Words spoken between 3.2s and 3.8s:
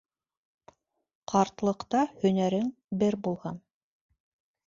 булһын